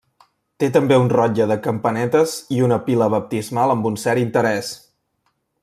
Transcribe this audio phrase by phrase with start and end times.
[0.61, 4.73] Té també un rotlle de campanetes i una pila baptismal amb un cert interès.